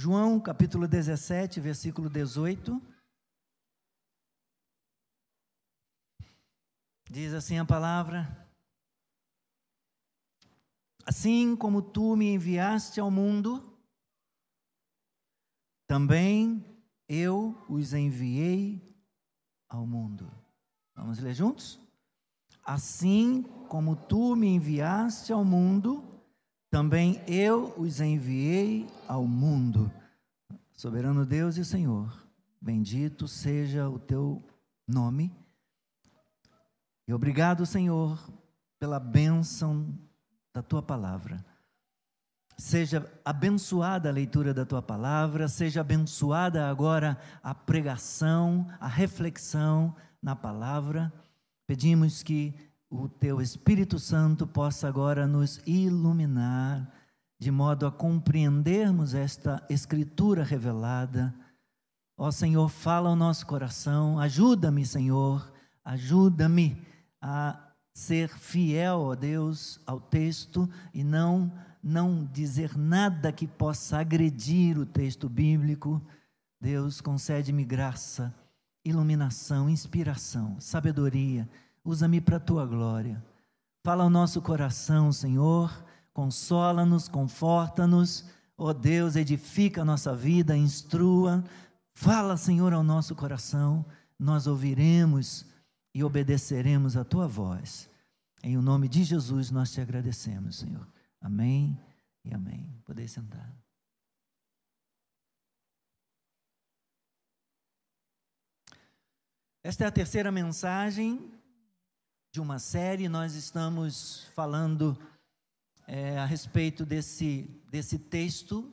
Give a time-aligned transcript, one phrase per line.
[0.00, 2.80] João capítulo 17, versículo 18.
[7.10, 8.48] Diz assim a palavra:
[11.04, 13.76] Assim como tu me enviaste ao mundo,
[15.88, 16.64] também
[17.08, 18.96] eu os enviei
[19.68, 20.30] ao mundo.
[20.94, 21.76] Vamos ler juntos?
[22.62, 26.07] Assim como tu me enviaste ao mundo,
[26.70, 29.90] também eu os enviei ao mundo.
[30.72, 32.12] Soberano Deus e Senhor,
[32.60, 34.42] bendito seja o teu
[34.86, 35.32] nome.
[37.06, 38.18] E obrigado, Senhor,
[38.78, 39.98] pela bênção
[40.52, 41.44] da tua palavra.
[42.56, 50.36] Seja abençoada a leitura da tua palavra, seja abençoada agora a pregação, a reflexão na
[50.36, 51.12] palavra.
[51.66, 52.54] Pedimos que
[52.90, 56.90] o teu Espírito Santo possa agora nos iluminar,
[57.38, 61.34] de modo a compreendermos esta Escritura revelada.
[62.16, 65.52] Ó Senhor, fala ao nosso coração, ajuda-me, Senhor,
[65.84, 66.82] ajuda-me
[67.20, 74.76] a ser fiel, ó Deus, ao texto e não não dizer nada que possa agredir
[74.76, 76.02] o texto bíblico.
[76.60, 78.34] Deus, concede-me graça,
[78.84, 81.48] iluminação, inspiração, sabedoria
[81.88, 83.24] usa-me para a tua glória.
[83.82, 85.72] Fala ao nosso coração, Senhor,
[86.12, 88.26] consola-nos, conforta-nos,
[88.58, 91.42] ó oh Deus, edifica a nossa vida, instrua.
[91.94, 93.86] Fala, Senhor, ao nosso coração,
[94.18, 95.46] nós ouviremos
[95.94, 97.88] e obedeceremos a tua voz.
[98.42, 100.86] Em o nome de Jesus nós te agradecemos, Senhor.
[101.22, 101.80] Amém
[102.22, 102.70] e amém.
[102.84, 103.50] Poder sentar.
[109.62, 111.37] Esta é a terceira mensagem
[112.38, 114.96] de uma série, nós estamos falando
[115.88, 118.72] é, a respeito desse, desse texto,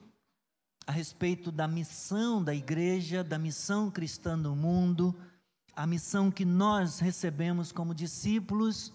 [0.86, 5.18] a respeito da missão da igreja, da missão cristã no mundo,
[5.74, 8.92] a missão que nós recebemos como discípulos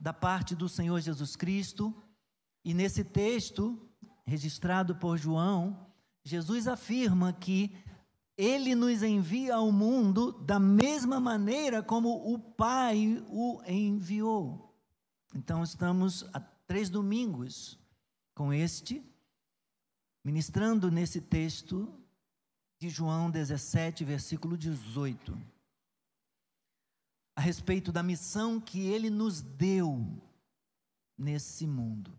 [0.00, 1.92] da parte do Senhor Jesus Cristo.
[2.64, 3.76] E nesse texto,
[4.24, 5.84] registrado por João,
[6.22, 7.76] Jesus afirma que
[8.36, 14.74] ele nos envia ao mundo da mesma maneira como o Pai o enviou.
[15.34, 17.78] Então, estamos há três domingos
[18.34, 19.02] com este,
[20.24, 21.92] ministrando nesse texto
[22.78, 25.36] de João 17, versículo 18,
[27.34, 30.04] a respeito da missão que ele nos deu
[31.16, 32.18] nesse mundo.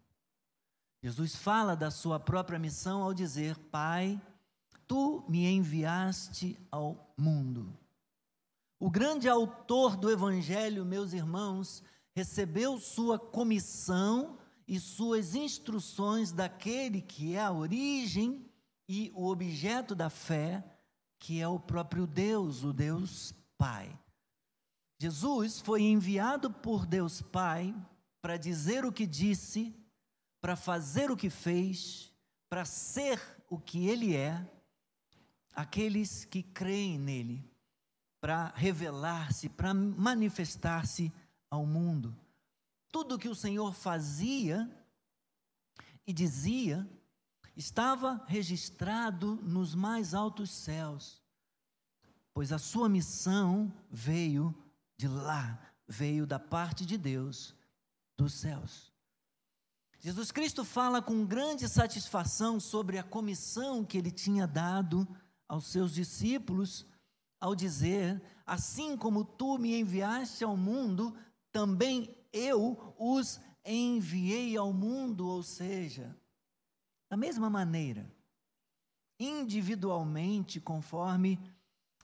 [1.03, 4.19] Jesus fala da sua própria missão ao dizer: Pai,
[4.87, 7.77] tu me enviaste ao mundo.
[8.79, 11.83] O grande autor do Evangelho, meus irmãos,
[12.15, 14.37] recebeu sua comissão
[14.67, 18.45] e suas instruções daquele que é a origem
[18.87, 20.63] e o objeto da fé,
[21.19, 23.97] que é o próprio Deus, o Deus Pai.
[24.99, 27.75] Jesus foi enviado por Deus Pai
[28.21, 29.75] para dizer o que disse,
[30.41, 32.13] para fazer o que fez,
[32.49, 34.45] para ser o que ele é
[35.57, 37.43] aqueles que creem nele,
[38.21, 41.11] para revelar-se, para manifestar-se
[41.49, 42.15] ao mundo.
[42.91, 44.71] Tudo que o Senhor fazia
[46.05, 46.87] e dizia
[47.55, 51.23] estava registrado nos mais altos céus,
[52.35, 54.55] pois a sua missão veio
[54.95, 57.55] de lá, veio da parte de Deus,
[58.15, 58.93] dos céus.
[59.99, 65.07] Jesus Cristo fala com grande satisfação sobre a comissão que ele tinha dado
[65.47, 66.85] aos seus discípulos
[67.39, 71.15] ao dizer: Assim como tu me enviaste ao mundo,
[71.51, 76.15] também eu os enviei ao mundo, ou seja,
[77.09, 78.09] da mesma maneira,
[79.19, 81.39] individualmente, conforme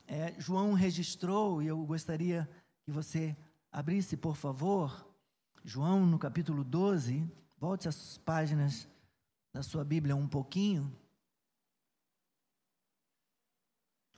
[0.06, 2.48] é, João registrou, e eu gostaria
[2.84, 3.36] que você
[3.72, 5.08] abrisse, por favor,
[5.64, 7.26] João no capítulo 12,
[7.56, 8.86] volte as páginas
[9.54, 10.94] da sua Bíblia um pouquinho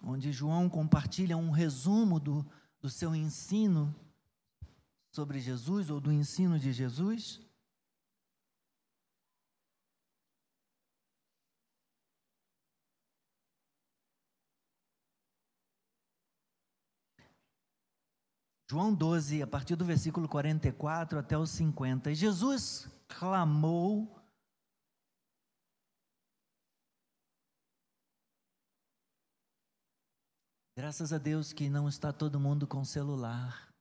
[0.02, 2.44] onde João compartilha um resumo do,
[2.80, 3.94] do seu ensino
[5.10, 7.40] sobre Jesus, ou do ensino de Jesus.
[18.68, 22.12] João 12, a partir do versículo 44 até o 50.
[22.14, 24.25] Jesus clamou
[30.78, 33.72] Graças a Deus que não está todo mundo com celular,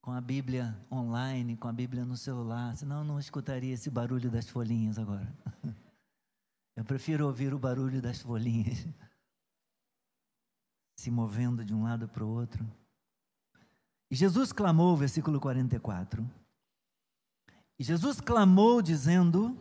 [0.00, 4.48] com a Bíblia online, com a Bíblia no celular, senão não escutaria esse barulho das
[4.48, 5.36] folhinhas agora.
[6.78, 8.86] Eu prefiro ouvir o barulho das folhinhas
[10.96, 12.64] se movendo de um lado para o outro.
[14.08, 16.24] E Jesus clamou, versículo 44.
[17.76, 19.58] E Jesus clamou dizendo: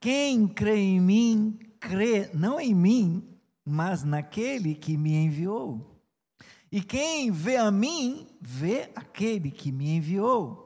[0.00, 3.31] Quem crê em mim, crê não em mim,
[3.64, 6.00] mas naquele que me enviou.
[6.70, 10.62] E quem vê a mim, vê aquele que me enviou.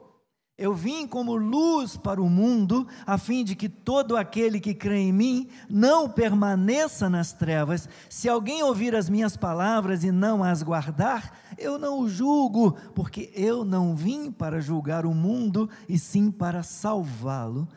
[0.57, 4.97] Eu vim como luz para o mundo, a fim de que todo aquele que crê
[4.97, 7.87] em mim não permaneça nas trevas.
[8.09, 13.31] Se alguém ouvir as minhas palavras e não as guardar, eu não o julgo, porque
[13.35, 17.67] eu não vim para julgar o mundo, e sim para salvá-lo.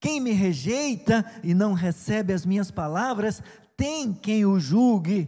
[0.00, 3.42] Quem me rejeita e não recebe as minhas palavras,
[3.80, 5.26] tem quem o julgue.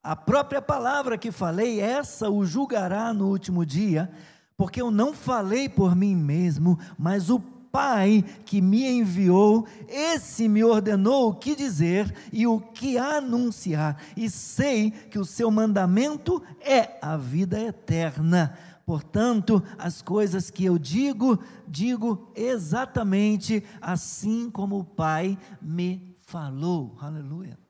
[0.00, 4.08] A própria palavra que falei, essa o julgará no último dia
[4.56, 7.40] porque eu não falei por mim mesmo, mas o
[7.70, 14.30] Pai que me enviou, esse me ordenou o que dizer e o que anunciar, e
[14.30, 18.56] sei que o seu mandamento é a vida eterna.
[18.86, 26.96] Portanto, as coisas que eu digo, digo exatamente assim como o Pai me falou.
[27.00, 27.67] Aleluia.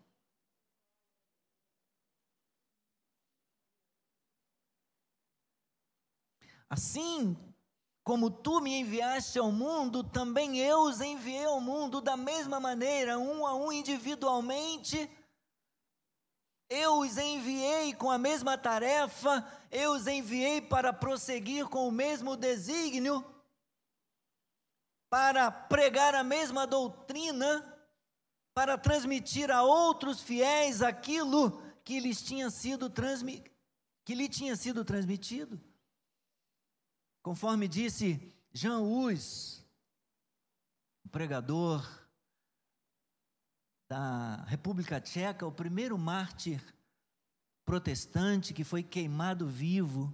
[6.68, 7.36] Assim
[8.08, 13.18] como tu me enviaste ao mundo, também eu os enviei ao mundo da mesma maneira,
[13.18, 15.10] um a um individualmente.
[16.70, 22.34] Eu os enviei com a mesma tarefa, eu os enviei para prosseguir com o mesmo
[22.34, 23.22] desígnio,
[25.10, 27.78] para pregar a mesma doutrina,
[28.54, 32.90] para transmitir a outros fiéis aquilo que lhes tinha sido
[34.04, 35.60] que lhe tinha sido transmitido.
[37.28, 39.62] Conforme disse Jean Hus,
[41.04, 41.86] o pregador
[43.86, 46.58] da República Tcheca, o primeiro mártir
[47.66, 50.10] protestante que foi queimado vivo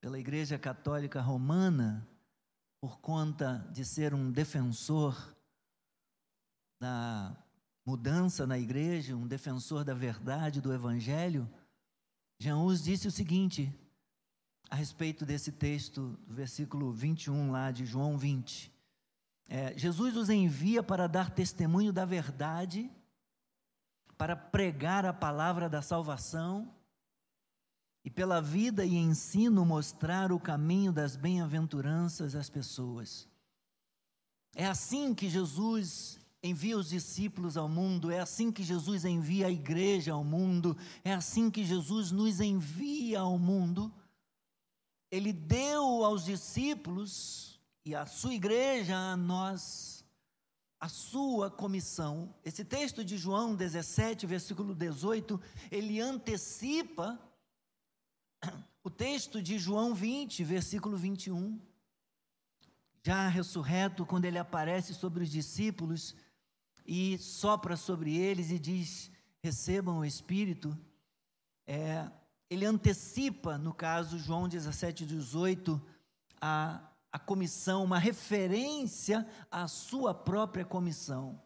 [0.00, 2.08] pela Igreja Católica Romana
[2.80, 5.36] por conta de ser um defensor
[6.80, 7.36] da
[7.84, 11.46] mudança na igreja, um defensor da verdade do evangelho,
[12.38, 13.70] Jean Hus disse o seguinte:
[14.70, 18.72] a respeito desse texto, do versículo 21 lá de João 20.
[19.48, 22.88] É, Jesus os envia para dar testemunho da verdade,
[24.16, 26.72] para pregar a palavra da salvação
[28.04, 33.28] e pela vida e ensino mostrar o caminho das bem-aventuranças às pessoas.
[34.54, 39.50] É assim que Jesus envia os discípulos ao mundo, é assim que Jesus envia a
[39.50, 43.92] igreja ao mundo, é assim que Jesus nos envia ao mundo
[45.10, 50.04] ele deu aos discípulos e à sua igreja, a nós,
[50.78, 52.34] a sua comissão.
[52.44, 55.40] Esse texto de João 17, versículo 18,
[55.70, 57.18] ele antecipa
[58.82, 61.60] o texto de João 20, versículo 21.
[63.02, 66.14] Já ressurreto, quando ele aparece sobre os discípulos
[66.86, 69.10] e sopra sobre eles e diz:
[69.42, 70.76] recebam o Espírito.
[71.66, 72.10] É,
[72.50, 75.80] ele antecipa, no caso, João 17, 18,
[76.40, 76.80] a,
[77.12, 81.40] a comissão, uma referência à sua própria comissão.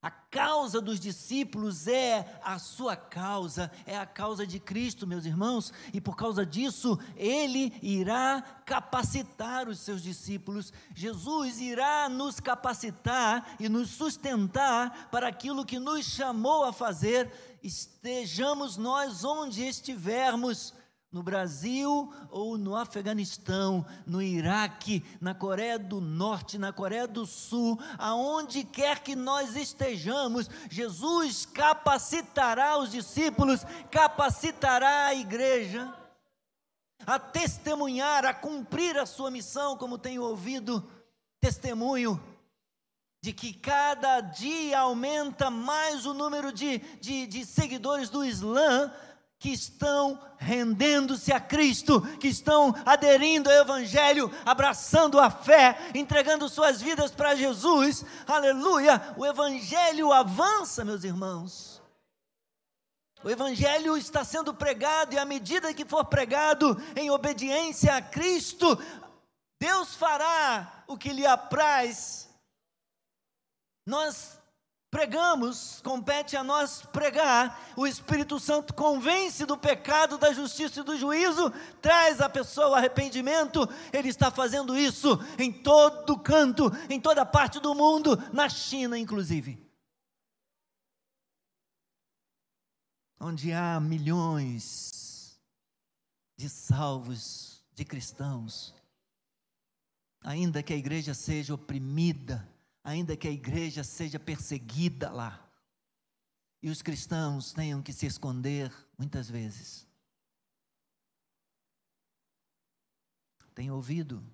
[0.00, 5.72] A causa dos discípulos é a sua causa, é a causa de Cristo, meus irmãos,
[5.92, 10.72] e por causa disso, Ele irá capacitar os seus discípulos.
[10.94, 18.76] Jesus irá nos capacitar e nos sustentar para aquilo que nos chamou a fazer, estejamos
[18.76, 20.74] nós onde estivermos
[21.10, 27.78] no Brasil ou no Afeganistão, no Iraque, na Coreia do Norte, na Coreia do Sul,
[27.96, 35.94] aonde quer que nós estejamos, Jesus capacitará os discípulos, capacitará a igreja
[37.06, 40.86] a testemunhar, a cumprir a sua missão, como tenho ouvido
[41.40, 42.22] testemunho
[43.20, 48.92] de que cada dia aumenta mais o número de, de, de seguidores do Islã
[49.38, 56.80] que estão rendendo-se a Cristo, que estão aderindo ao Evangelho, abraçando a fé, entregando suas
[56.80, 59.14] vidas para Jesus, aleluia.
[59.16, 61.80] O Evangelho avança, meus irmãos.
[63.22, 68.76] O Evangelho está sendo pregado, e à medida que for pregado em obediência a Cristo,
[69.60, 72.28] Deus fará o que lhe apraz.
[73.86, 74.37] Nós
[74.90, 77.72] Pregamos, compete a nós pregar.
[77.76, 83.68] O Espírito Santo convence do pecado, da justiça e do juízo, traz a pessoa arrependimento.
[83.92, 89.68] Ele está fazendo isso em todo canto, em toda parte do mundo, na China inclusive.
[93.20, 95.40] onde há milhões
[96.36, 98.74] de salvos, de cristãos,
[100.22, 102.48] ainda que a igreja seja oprimida,
[102.88, 105.46] ainda que a igreja seja perseguida lá,
[106.62, 109.86] e os cristãos tenham que se esconder muitas vezes.
[113.54, 114.24] Tem ouvido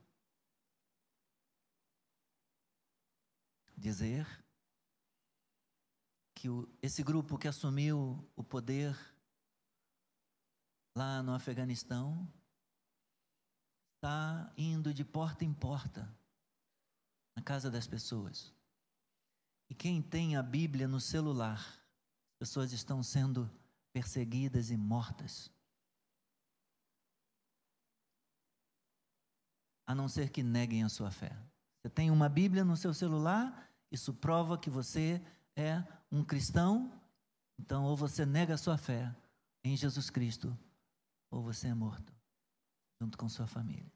[3.77, 4.25] dizer
[6.35, 8.97] que o, esse grupo que assumiu o poder
[10.97, 12.33] lá no Afeganistão
[13.97, 16.09] está indo de porta em porta
[17.37, 18.53] na casa das pessoas.
[19.69, 23.51] E quem tem a Bíblia no celular, as pessoas estão sendo
[23.93, 25.51] perseguidas e mortas.
[29.87, 31.37] A não ser que neguem a sua fé.
[31.81, 35.23] Você tem uma Bíblia no seu celular, isso prova que você
[35.55, 36.91] é um cristão,
[37.59, 39.15] então ou você nega a sua fé
[39.63, 40.57] em Jesus Cristo,
[41.31, 42.13] ou você é morto,
[43.01, 43.93] junto com sua família.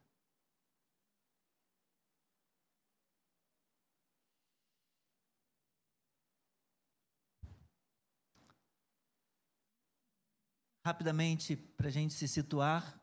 [10.89, 12.99] Rapidamente, para a gente se situar,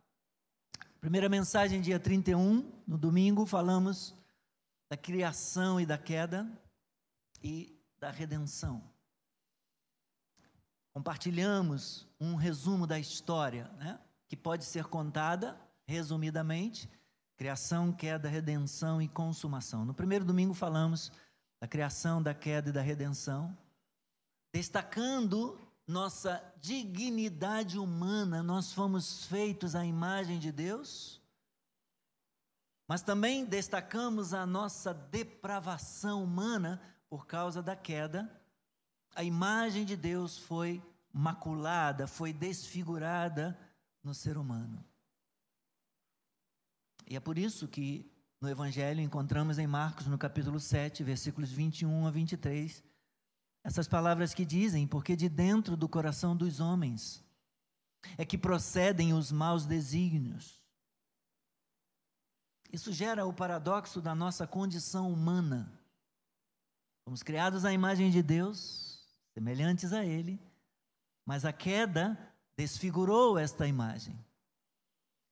[1.00, 4.16] primeira mensagem, dia 31, no domingo, falamos
[4.90, 6.52] da criação e da queda,
[7.44, 8.82] e da redenção.
[10.94, 14.00] Compartilhamos um resumo da história, né?
[14.28, 16.90] que pode ser contada resumidamente:
[17.38, 19.86] criação, queda, redenção e consumação.
[19.86, 21.12] No primeiro domingo falamos
[21.62, 23.56] da criação, da queda e da redenção,
[24.52, 31.22] destacando nossa dignidade humana, nós fomos feitos à imagem de Deus,
[32.88, 38.30] mas também destacamos a nossa depravação humana por causa da queda,
[39.16, 43.58] a imagem de Deus foi maculada, foi desfigurada
[44.04, 44.84] no ser humano.
[47.08, 48.12] E é por isso que
[48.42, 52.84] no Evangelho encontramos em Marcos, no capítulo 7, versículos 21 a 23,
[53.66, 57.26] essas palavras que dizem: Porque de dentro do coração dos homens
[58.16, 60.64] é que procedem os maus desígnios.
[62.72, 65.74] Isso gera o paradoxo da nossa condição humana.
[67.04, 69.04] Fomos criados à imagem de Deus,
[69.34, 70.40] semelhantes a Ele,
[71.26, 72.16] mas a queda
[72.56, 74.16] desfigurou esta imagem.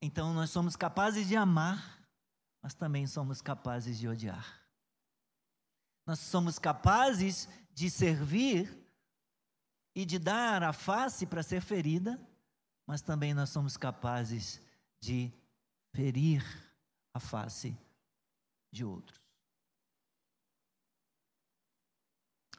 [0.01, 2.03] Então nós somos capazes de amar,
[2.63, 4.59] mas também somos capazes de odiar.
[6.05, 8.77] Nós somos capazes de servir
[9.95, 12.19] e de dar a face para ser ferida,
[12.85, 14.61] mas também nós somos capazes
[14.99, 15.31] de
[15.93, 16.43] ferir
[17.13, 17.77] a face
[18.71, 19.21] de outros.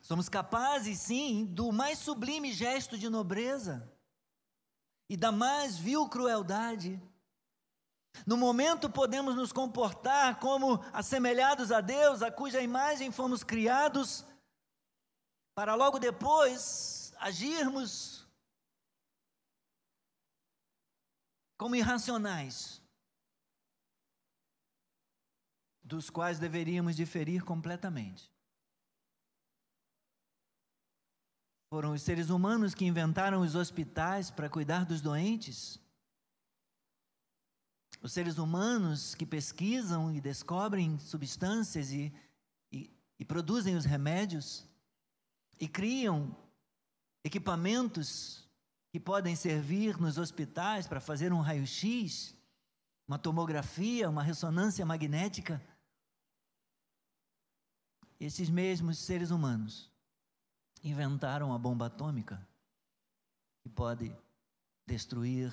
[0.02, 3.90] Somos capazes, sim, do mais sublime gesto de nobreza
[5.08, 7.00] e da mais vil crueldade.
[8.26, 14.24] No momento podemos nos comportar como assemelhados a Deus, a cuja imagem fomos criados,
[15.54, 18.26] para logo depois agirmos
[21.56, 22.82] como irracionais,
[25.82, 28.32] dos quais deveríamos diferir completamente.
[31.70, 35.80] Foram os seres humanos que inventaram os hospitais para cuidar dos doentes.
[38.02, 42.12] Os seres humanos que pesquisam e descobrem substâncias e,
[42.70, 44.68] e, e produzem os remédios
[45.60, 46.36] e criam
[47.22, 48.44] equipamentos
[48.90, 52.34] que podem servir nos hospitais para fazer um raio-x,
[53.08, 55.60] uma tomografia, uma ressonância magnética.
[58.20, 59.90] Esses mesmos seres humanos
[60.82, 62.46] inventaram a bomba atômica,
[63.62, 64.14] que pode
[64.86, 65.52] destruir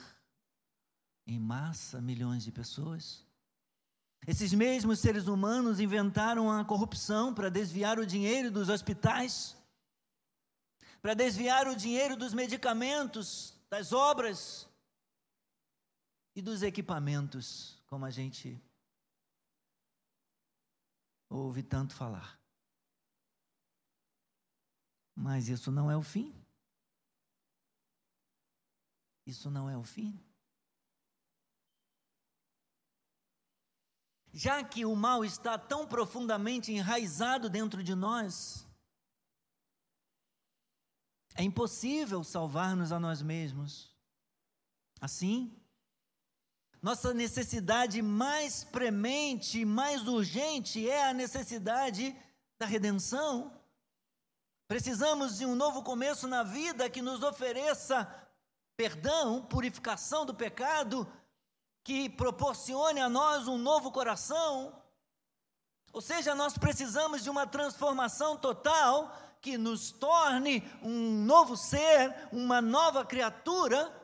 [1.26, 3.26] em massa milhões de pessoas.
[4.28, 9.58] Esses mesmos seres humanos inventaram a corrupção para desviar o dinheiro dos hospitais,
[11.02, 14.70] para desviar o dinheiro dos medicamentos, das obras
[16.36, 18.62] e dos equipamentos, como a gente
[21.30, 22.40] ouve tanto falar.
[25.16, 26.34] Mas isso não é o fim.
[29.26, 30.20] Isso não é o fim.
[34.34, 38.66] Já que o mal está tão profundamente enraizado dentro de nós,
[41.36, 43.92] é impossível salvar-nos a nós mesmos.
[45.00, 45.56] Assim,
[46.82, 52.16] nossa necessidade mais premente, mais urgente é a necessidade
[52.60, 53.56] da redenção.
[54.68, 58.08] Precisamos de um novo começo na vida que nos ofereça
[58.76, 61.12] perdão, purificação do pecado,
[61.84, 64.82] que proporcione a nós um novo coração.
[65.94, 72.62] Ou seja, nós precisamos de uma transformação total que nos torne um novo ser, uma
[72.62, 73.98] nova criatura.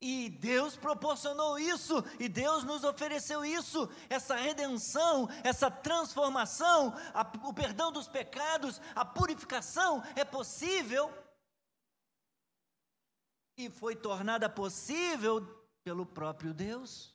[0.00, 7.54] E Deus proporcionou isso, e Deus nos ofereceu isso, essa redenção, essa transformação, a, o
[7.54, 11.10] perdão dos pecados, a purificação é possível.
[13.56, 15.40] E foi tornada possível
[15.82, 17.14] pelo próprio Deus.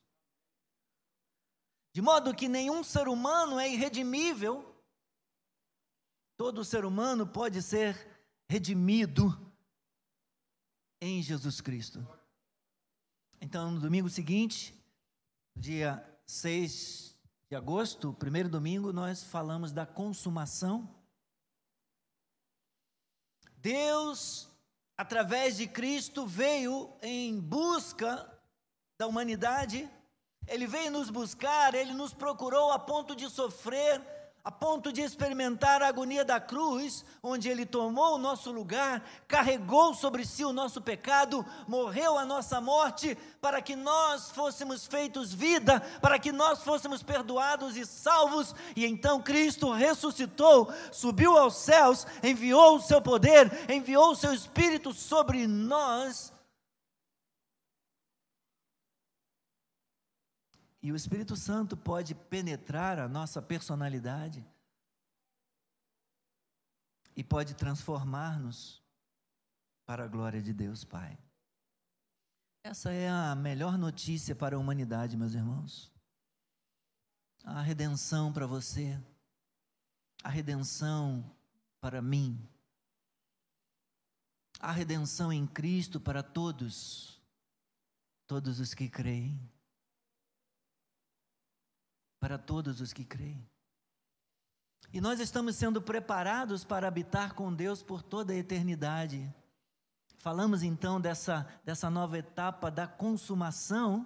[1.93, 4.68] De modo que nenhum ser humano é irredimível,
[6.39, 7.97] todo ser humano pode ser
[8.47, 9.37] redimido
[11.01, 12.07] em Jesus Cristo.
[13.41, 14.73] Então, no domingo seguinte,
[15.53, 17.13] dia 6
[17.49, 20.89] de agosto, primeiro domingo, nós falamos da consumação.
[23.57, 24.47] Deus,
[24.95, 28.15] através de Cristo, veio em busca
[28.97, 29.89] da humanidade,
[30.47, 35.81] ele veio nos buscar, ele nos procurou a ponto de sofrer a ponto de experimentar
[35.81, 40.81] a agonia da cruz, onde ele tomou o nosso lugar, carregou sobre si o nosso
[40.81, 47.03] pecado, morreu a nossa morte, para que nós fôssemos feitos vida, para que nós fôssemos
[47.03, 54.11] perdoados e salvos, e então Cristo ressuscitou, subiu aos céus, enviou o seu poder, enviou
[54.11, 56.31] o seu Espírito sobre nós
[60.81, 64.45] E o Espírito Santo pode penetrar a nossa personalidade
[67.15, 68.81] e pode transformar-nos
[69.85, 71.17] para a glória de Deus Pai.
[72.63, 75.91] Essa é a melhor notícia para a humanidade, meus irmãos.
[77.43, 78.97] A redenção para você,
[80.23, 81.29] a redenção
[81.81, 82.39] para mim,
[84.59, 87.21] a redenção em Cristo para todos,
[88.27, 89.39] todos os que creem
[92.19, 93.47] para todos os que creem.
[94.91, 99.31] E nós estamos sendo preparados para habitar com Deus por toda a eternidade.
[100.17, 104.05] Falamos então dessa, dessa nova etapa da consumação,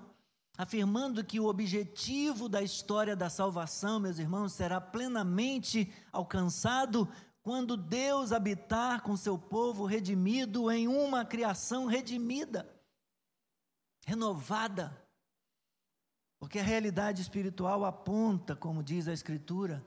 [0.58, 7.08] afirmando que o objetivo da história da salvação, meus irmãos, será plenamente alcançado
[7.42, 12.70] quando Deus habitar com seu povo redimido em uma criação redimida,
[14.06, 15.03] renovada,
[16.44, 19.82] porque a realidade espiritual aponta, como diz a Escritura,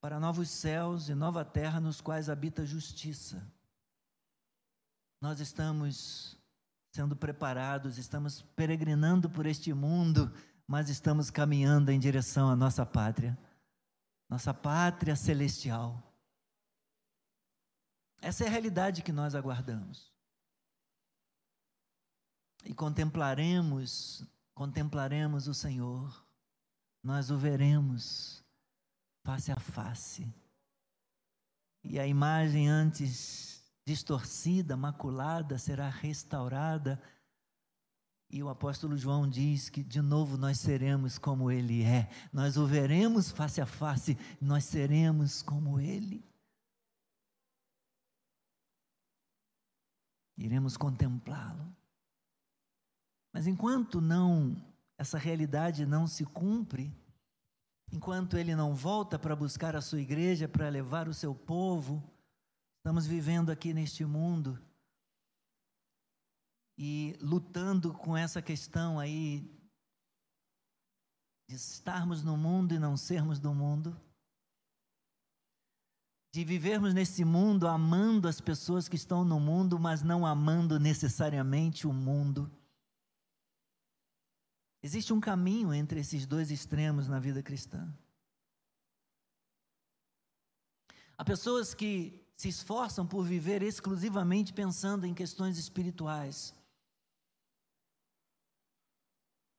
[0.00, 3.46] para novos céus e nova terra nos quais habita justiça.
[5.20, 6.38] Nós estamos
[6.90, 10.32] sendo preparados, estamos peregrinando por este mundo,
[10.66, 13.38] mas estamos caminhando em direção à nossa pátria,
[14.30, 16.02] nossa pátria celestial.
[18.22, 20.10] Essa é a realidade que nós aguardamos.
[22.64, 24.26] E contemplaremos
[24.60, 26.22] contemplaremos o Senhor,
[27.02, 28.44] nós o veremos
[29.24, 30.30] face a face.
[31.82, 37.02] E a imagem antes distorcida, maculada, será restaurada.
[38.28, 42.10] E o apóstolo João diz que de novo nós seremos como ele é.
[42.30, 46.22] Nós o veremos face a face, nós seremos como ele.
[50.36, 51.79] Iremos contemplá-lo.
[53.40, 54.54] Mas enquanto não
[54.98, 56.94] essa realidade não se cumpre,
[57.90, 62.04] enquanto ele não volta para buscar a sua igreja, para levar o seu povo,
[62.76, 64.62] estamos vivendo aqui neste mundo
[66.76, 69.50] e lutando com essa questão aí
[71.48, 73.98] de estarmos no mundo e não sermos do mundo,
[76.34, 81.86] de vivermos nesse mundo amando as pessoas que estão no mundo, mas não amando necessariamente
[81.86, 82.59] o mundo.
[84.82, 87.92] Existe um caminho entre esses dois extremos na vida cristã.
[91.18, 96.54] Há pessoas que se esforçam por viver exclusivamente pensando em questões espirituais.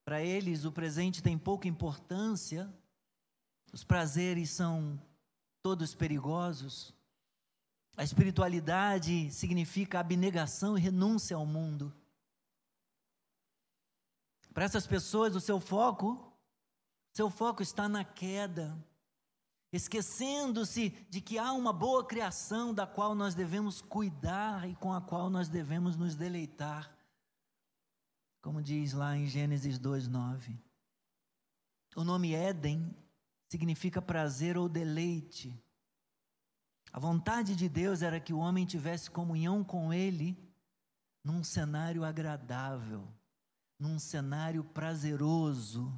[0.03, 2.73] Para eles, o presente tem pouca importância,
[3.71, 4.99] os prazeres são
[5.61, 6.91] todos perigosos.
[7.95, 11.93] A espiritualidade significa abnegação e renúncia ao mundo.
[14.53, 16.31] Para essas pessoas, o seu foco,
[17.13, 18.77] seu foco está na queda,
[19.71, 25.01] esquecendo-se de que há uma boa criação da qual nós devemos cuidar e com a
[25.01, 26.93] qual nós devemos nos deleitar.
[28.41, 30.57] Como diz lá em Gênesis 2:9.
[31.95, 32.95] O nome Éden
[33.49, 35.61] significa prazer ou deleite.
[36.91, 40.37] A vontade de Deus era que o homem tivesse comunhão com ele
[41.23, 43.07] num cenário agradável,
[43.81, 45.91] num cenário prazeroso,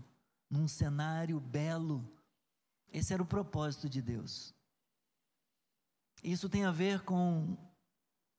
[0.50, 2.10] num cenário belo.
[2.88, 4.56] Esse era o propósito de Deus.
[6.24, 7.58] Isso tem a ver com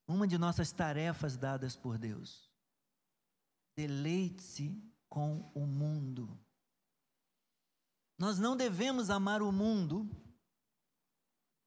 [0.08, 2.50] uma de nossas tarefas dadas por Deus.
[3.76, 6.40] Deleite-se com o mundo.
[8.18, 10.08] Nós não devemos amar o mundo.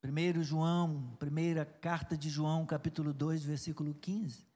[0.03, 4.46] 1 João, primeira carta de João, capítulo 2, versículo 15.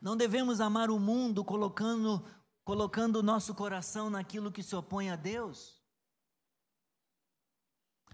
[0.00, 2.24] Não devemos amar o mundo colocando
[2.66, 5.80] colocando o nosso coração naquilo que se opõe a Deus.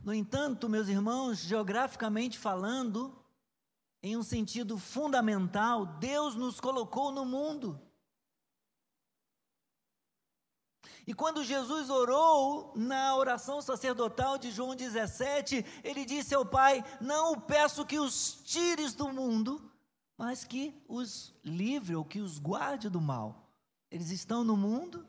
[0.05, 3.19] No entanto, meus irmãos, geograficamente falando,
[4.03, 7.81] em um sentido fundamental, Deus nos colocou no mundo.
[11.07, 17.41] E quando Jesus orou na oração sacerdotal de João 17, ele disse ao Pai: Não
[17.41, 19.72] peço que os tires do mundo,
[20.23, 23.53] mas que os livre ou que os guarde do mal.
[23.91, 25.05] Eles estão no mundo.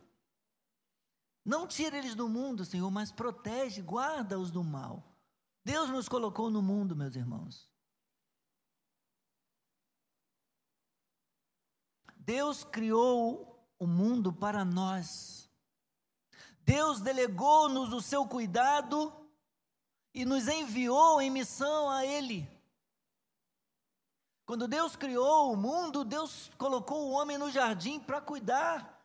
[1.45, 5.03] Não tire eles do mundo, Senhor, mas protege, guarda-os do mal.
[5.63, 7.69] Deus nos colocou no mundo, meus irmãos.
[12.17, 15.47] Deus criou o mundo para nós.
[16.61, 19.13] Deus delegou-nos o seu cuidado
[20.11, 22.51] e nos enviou em missão a Ele.
[24.45, 29.01] Quando Deus criou o mundo, Deus colocou o homem no jardim para cuidar.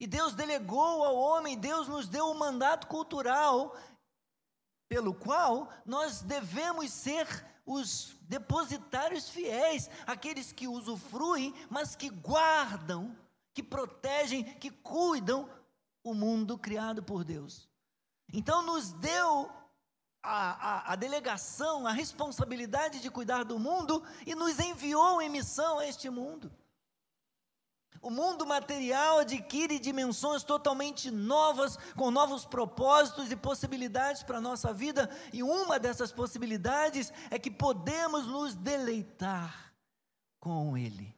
[0.00, 3.76] E Deus delegou ao homem, Deus nos deu um mandato cultural
[4.88, 7.26] pelo qual nós devemos ser
[7.64, 13.16] os depositários fiéis, aqueles que usufruem, mas que guardam,
[13.54, 15.48] que protegem, que cuidam
[16.02, 17.68] o mundo criado por Deus.
[18.32, 19.50] Então, nos deu
[20.24, 20.52] a,
[20.88, 25.86] a, a, delegação, a responsabilidade de cuidar do mundo e nos enviou em missão a
[25.86, 26.50] este mundo.
[28.00, 34.72] O mundo material adquire dimensões totalmente novas, com novos propósitos e possibilidades para a nossa
[34.72, 39.74] vida, e uma dessas possibilidades é que podemos nos deleitar
[40.38, 41.14] com Ele.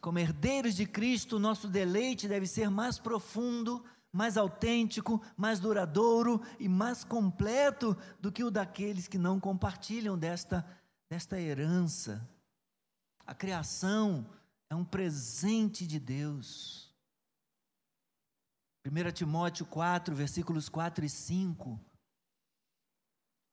[0.00, 6.68] Como herdeiros de Cristo, nosso deleite deve ser mais profundo, mais autêntico, mais duradouro e
[6.68, 10.64] mais completo do que o daqueles que não compartilham desta,
[11.10, 12.24] desta herança.
[13.26, 14.24] A criação
[14.70, 16.94] é um presente de Deus.
[18.86, 21.80] 1 Timóteo 4, versículos 4 e 5.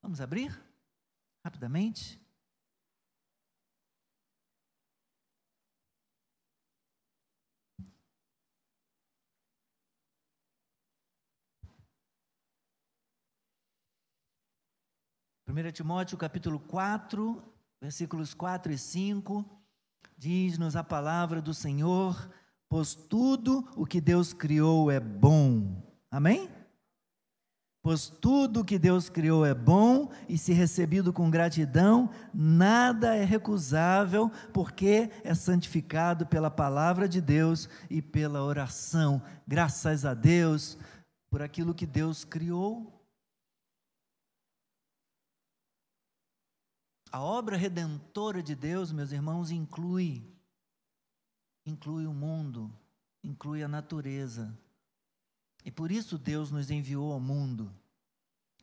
[0.00, 0.56] Vamos abrir?
[1.44, 2.21] Rapidamente.
[15.52, 17.42] 1 Timóteo capítulo 4,
[17.78, 19.44] versículos 4 e 5,
[20.16, 22.30] diz-nos a palavra do Senhor,
[22.70, 25.76] pois tudo o que Deus criou é bom.
[26.10, 26.48] Amém?
[27.82, 33.22] Pois tudo o que Deus criou é bom e, se recebido com gratidão, nada é
[33.22, 39.20] recusável, porque é santificado pela palavra de Deus e pela oração.
[39.46, 40.78] Graças a Deus
[41.28, 42.91] por aquilo que Deus criou.
[47.12, 50.32] A obra redentora de Deus, meus irmãos, inclui
[51.64, 52.72] inclui o mundo,
[53.22, 54.56] inclui a natureza.
[55.64, 57.72] E por isso Deus nos enviou ao mundo.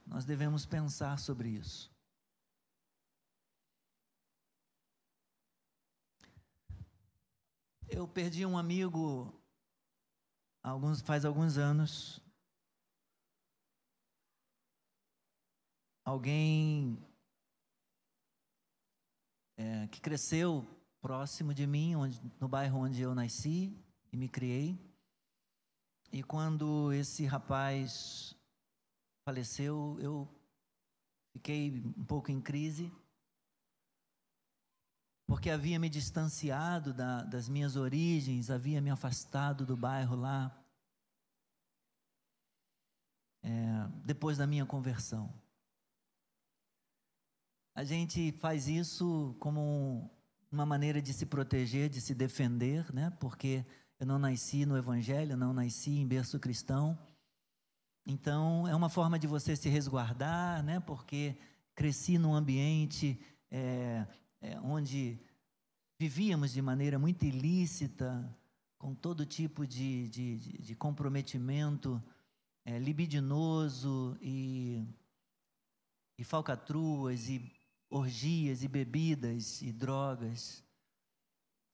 [0.06, 1.90] Nós devemos pensar sobre isso.
[7.88, 9.34] Eu perdi um amigo
[10.62, 12.22] alguns, faz alguns anos.
[16.04, 16.98] Alguém
[19.60, 20.66] é, que cresceu
[21.02, 23.78] próximo de mim, onde, no bairro onde eu nasci
[24.10, 24.80] e me criei.
[26.14, 28.34] E quando esse rapaz
[29.26, 30.28] faleceu, eu
[31.34, 32.90] fiquei um pouco em crise,
[35.28, 40.58] porque havia me distanciado da, das minhas origens, havia me afastado do bairro lá,
[43.44, 43.50] é,
[44.06, 45.32] depois da minha conversão.
[47.80, 50.12] A gente faz isso como
[50.52, 53.10] uma maneira de se proteger, de se defender, né?
[53.22, 53.66] Porque
[53.98, 57.00] eu não nasci no Evangelho, não nasci em berço cristão.
[58.06, 60.82] Então, é uma forma de você se resguardar, né?
[60.82, 61.38] Porque
[61.74, 63.18] cresci num ambiente
[63.50, 64.06] é,
[64.42, 65.18] é, onde
[65.98, 68.30] vivíamos de maneira muito ilícita,
[68.78, 72.04] com todo tipo de, de, de comprometimento
[72.66, 74.86] é, libidinoso e,
[76.18, 77.58] e falcatruas e
[77.90, 80.64] orgias e bebidas e drogas.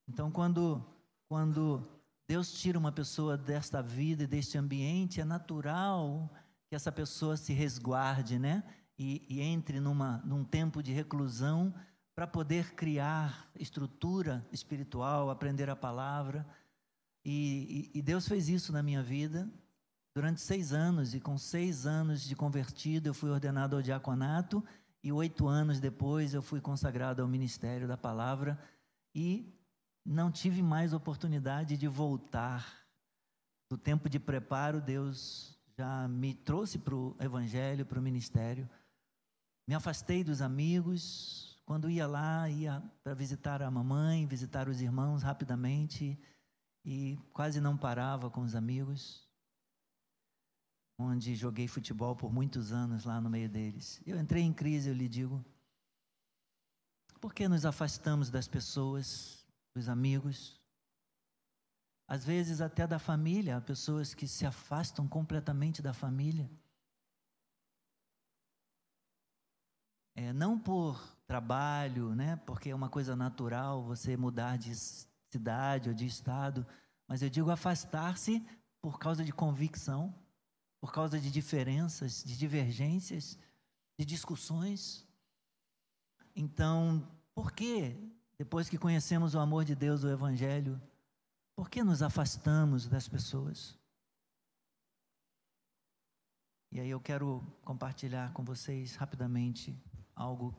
[0.07, 0.85] Então, quando,
[1.27, 1.85] quando
[2.27, 6.29] Deus tira uma pessoa desta vida e deste ambiente, é natural
[6.67, 8.63] que essa pessoa se resguarde, né?
[8.97, 11.73] E, e entre numa, num tempo de reclusão
[12.15, 16.47] para poder criar estrutura espiritual, aprender a palavra.
[17.25, 19.49] E, e, e, Deus fez isso na minha vida
[20.15, 24.63] durante seis anos, e com seis anos de convertido, eu fui ordenado ao diaconato,
[25.05, 28.59] e oito anos depois eu fui consagrado ao ministério da palavra,
[29.13, 29.55] e
[30.03, 32.87] não tive mais oportunidade de voltar.
[33.69, 38.67] Do tempo de preparo, Deus já me trouxe para o evangelho, para o ministério.
[39.67, 41.61] Me afastei dos amigos.
[41.67, 46.19] Quando ia lá, ia para visitar a mamãe, visitar os irmãos rapidamente
[46.83, 49.24] e quase não parava com os amigos.
[50.97, 54.01] Onde joguei futebol por muitos anos lá no meio deles.
[54.05, 55.43] Eu entrei em crise, eu lhe digo.
[57.19, 59.45] Por que nos afastamos das pessoas?
[59.75, 60.57] dos amigos,
[62.07, 66.49] às vezes até da família, há pessoas que se afastam completamente da família.
[70.15, 75.95] É, não por trabalho, né, porque é uma coisa natural você mudar de cidade ou
[75.95, 76.65] de estado,
[77.05, 78.41] mas eu digo afastar-se
[78.81, 80.15] por causa de convicção,
[80.85, 83.39] por causa de diferenças, de divergências,
[83.97, 85.03] de discussões.
[86.35, 87.97] Então, por que
[88.37, 90.79] depois que conhecemos o amor de Deus, o Evangelho,
[91.55, 93.75] por que nos afastamos das pessoas?
[96.71, 99.75] E aí eu quero compartilhar com vocês rapidamente
[100.15, 100.55] algo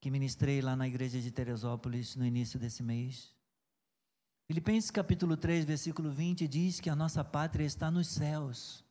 [0.00, 3.32] que ministrei lá na igreja de Teresópolis no início desse mês.
[4.48, 8.84] Filipenses capítulo 3, versículo 20 diz que a nossa pátria está nos céus,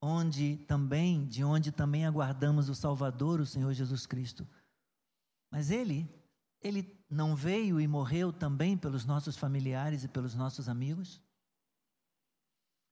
[0.00, 4.46] onde também, de onde também aguardamos o Salvador, o Senhor Jesus Cristo.
[5.50, 6.08] Mas ele
[6.60, 11.22] ele não veio e morreu também pelos nossos familiares e pelos nossos amigos?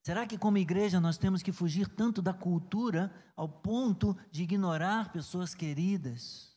[0.05, 5.11] Será que, como igreja, nós temos que fugir tanto da cultura ao ponto de ignorar
[5.11, 6.57] pessoas queridas,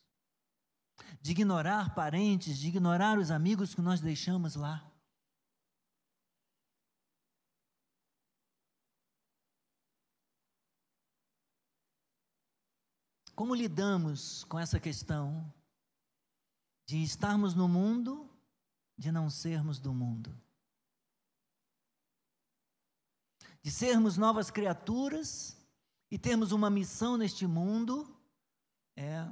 [1.20, 4.89] de ignorar parentes, de ignorar os amigos que nós deixamos lá?
[13.40, 15.50] Como lidamos com essa questão
[16.84, 18.28] de estarmos no mundo,
[18.98, 20.38] de não sermos do mundo.
[23.62, 25.56] De sermos novas criaturas
[26.10, 28.14] e termos uma missão neste mundo,
[28.94, 29.26] é,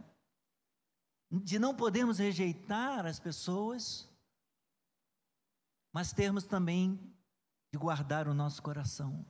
[1.31, 4.09] de não podermos rejeitar as pessoas,
[5.93, 6.99] mas termos também
[7.71, 9.23] de guardar o nosso coração.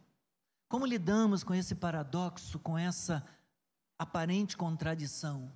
[0.68, 3.26] Como lidamos com esse paradoxo, com essa
[3.98, 5.52] aparente contradição?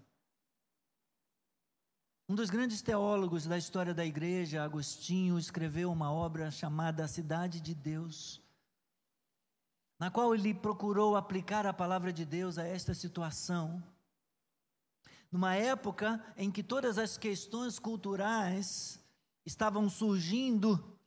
[2.28, 7.61] Um dos grandes teólogos da história da igreja, Agostinho, escreveu uma obra chamada A Cidade
[7.61, 8.40] de Deus,
[9.98, 13.83] na qual ele procurou aplicar a palavra de Deus a esta situação.
[15.31, 18.98] Numa época em que todas as questões culturais
[19.44, 20.98] estavam surgindo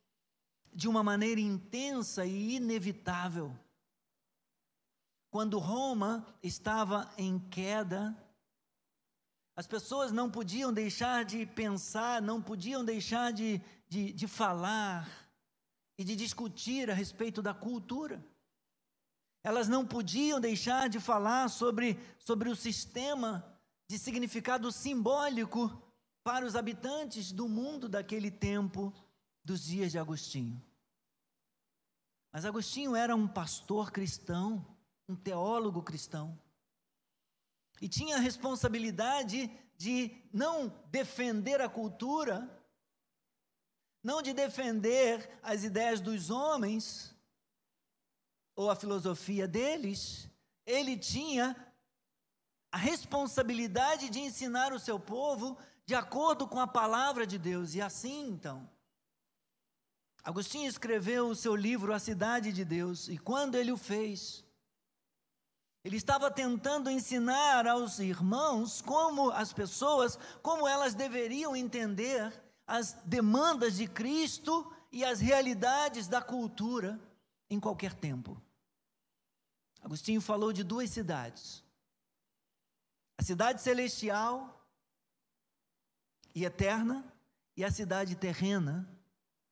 [0.73, 3.57] de uma maneira intensa e inevitável.
[5.35, 8.17] Quando Roma estava em queda,
[9.53, 15.05] as pessoas não podiam deixar de pensar, não podiam deixar de, de, de falar
[15.97, 18.25] e de discutir a respeito da cultura.
[19.43, 23.45] Elas não podiam deixar de falar sobre, sobre o sistema
[23.89, 25.69] de significado simbólico
[26.23, 28.93] para os habitantes do mundo daquele tempo,
[29.43, 30.63] dos dias de Agostinho.
[32.31, 34.65] Mas Agostinho era um pastor cristão,
[35.07, 36.37] um teólogo cristão
[37.81, 42.49] e tinha a responsabilidade de não defender a cultura,
[44.01, 47.13] não de defender as ideias dos homens
[48.55, 50.29] ou a filosofia deles,
[50.65, 51.55] ele tinha
[52.71, 57.75] a responsabilidade de ensinar o seu povo de acordo com a palavra de Deus.
[57.75, 58.69] E assim, então,
[60.23, 64.44] Agostinho escreveu o seu livro A Cidade de Deus, e quando ele o fez,
[65.85, 72.33] ele estava tentando ensinar aos irmãos como as pessoas, como elas deveriam entender
[72.65, 76.99] as demandas de Cristo e as realidades da cultura
[77.47, 78.41] em qualquer tempo.
[79.79, 81.63] Agostinho falou de duas cidades:
[83.15, 84.67] a cidade celestial
[86.33, 87.05] e eterna,
[87.55, 88.89] e a cidade terrena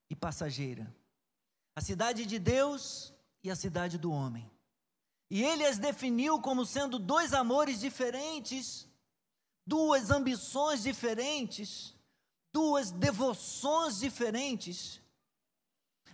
[0.10, 0.92] e passageira.
[1.76, 4.52] A cidade de Deus e a cidade do homem.
[5.34, 8.88] E ele as definiu como sendo dois amores diferentes,
[9.66, 11.96] duas ambições diferentes,
[12.54, 15.02] duas devoções diferentes.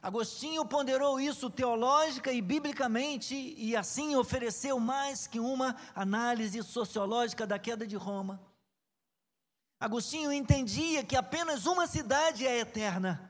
[0.02, 7.60] Agostinho ponderou isso teológica e biblicamente e assim ofereceu mais que uma análise sociológica da
[7.60, 8.42] queda de Roma.
[9.82, 13.29] Agostinho entendia que apenas uma cidade é eterna,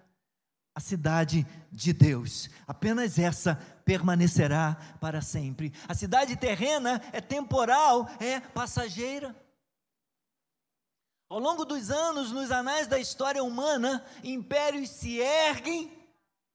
[0.80, 2.50] a cidade de Deus.
[2.65, 5.74] Apenas essa permanecerá para sempre.
[5.89, 9.36] A cidade terrena é temporal, é passageira.
[11.30, 15.92] Ao longo dos anos, nos anais da história humana, impérios se erguem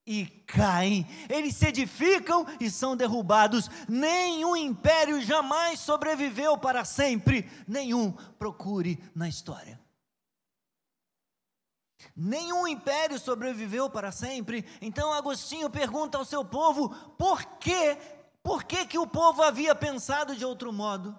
[0.07, 3.69] e caem, eles se edificam e são derrubados.
[3.87, 9.84] Nenhum império jamais sobreviveu para sempre, nenhum procure na história.
[12.17, 14.64] Nenhum império sobreviveu para sempre.
[14.81, 16.88] Então Agostinho pergunta ao seu povo:
[17.19, 17.97] por que,
[18.43, 21.17] por que, que o povo havia pensado de outro modo?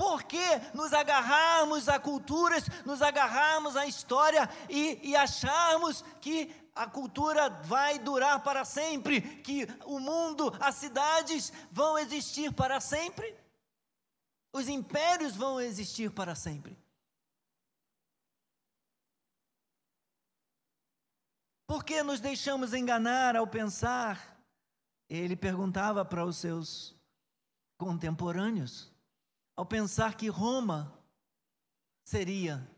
[0.00, 0.38] Por que
[0.72, 7.98] nos agarrarmos a culturas, nos agarrarmos à história e, e acharmos que a cultura vai
[7.98, 13.36] durar para sempre, que o mundo, as cidades vão existir para sempre?
[14.54, 16.79] Os impérios vão existir para sempre.
[21.70, 24.44] Por que nos deixamos enganar ao pensar?
[25.08, 26.96] Ele perguntava para os seus
[27.78, 28.92] contemporâneos,
[29.56, 30.92] ao pensar que Roma
[32.02, 32.68] seria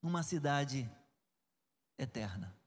[0.00, 0.90] uma cidade
[1.98, 2.58] eterna.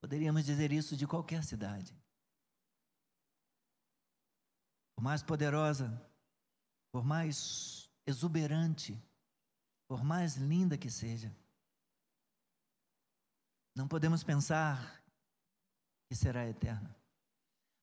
[0.00, 1.96] Poderíamos dizer isso de qualquer cidade.
[4.96, 6.04] Por mais poderosa,
[6.90, 9.00] por mais exuberante,
[9.86, 11.32] por mais linda que seja,
[13.74, 15.02] não podemos pensar
[16.08, 17.01] que será eterna.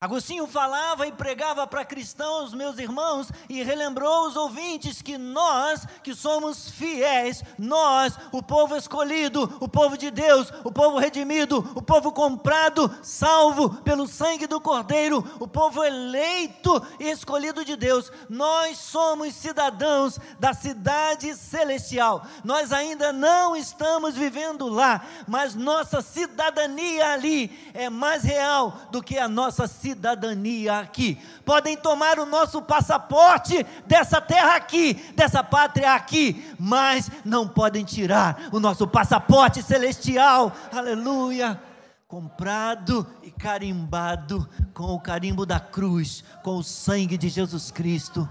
[0.02, 6.16] Agostinho falava e pregava para cristãos, meus irmãos, e relembrou os ouvintes que nós, que
[6.16, 12.14] somos fiéis, nós, o povo escolhido, o povo de Deus, o povo redimido, o povo
[12.14, 19.36] comprado, salvo pelo sangue do Cordeiro, o povo eleito e escolhido de Deus, nós somos
[19.36, 22.26] cidadãos da cidade celestial.
[22.42, 29.18] Nós ainda não estamos vivendo lá, mas nossa cidadania ali é mais real do que
[29.18, 31.18] a nossa cidadania cidadania aqui.
[31.44, 38.50] Podem tomar o nosso passaporte dessa terra aqui, dessa pátria aqui, mas não podem tirar
[38.52, 40.52] o nosso passaporte celestial.
[40.72, 41.60] Aleluia!
[42.08, 48.28] Comprado e carimbado com o carimbo da cruz, com o sangue de Jesus Cristo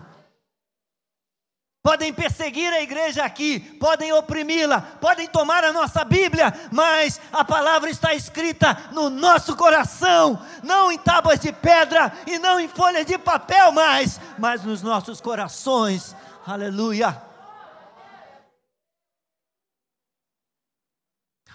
[1.88, 7.88] podem perseguir a igreja aqui, podem oprimi-la, podem tomar a nossa Bíblia, mas a palavra
[7.88, 13.16] está escrita no nosso coração, não em tábuas de pedra e não em folhas de
[13.16, 16.14] papel mais, mas nos nossos corações.
[16.46, 17.22] Aleluia.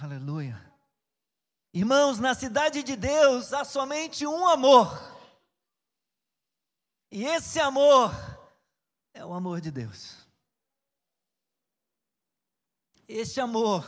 [0.02, 0.60] Aleluia.
[1.72, 5.00] Irmãos, na cidade de Deus há somente um amor.
[7.12, 8.12] E esse amor
[9.14, 10.23] é o amor de Deus.
[13.16, 13.86] Este amor,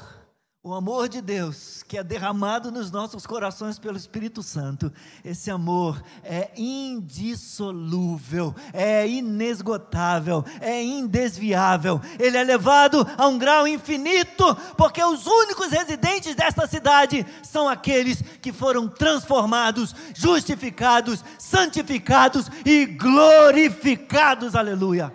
[0.62, 6.00] o amor de Deus, que é derramado nos nossos corações pelo Espírito Santo, esse amor
[6.24, 12.00] é indissolúvel, é inesgotável, é indesviável.
[12.20, 18.22] Ele é levado a um grau infinito, porque os únicos residentes desta cidade são aqueles
[18.44, 24.54] que foram transformados, justificados, santificados e glorificados.
[24.54, 25.12] Aleluia.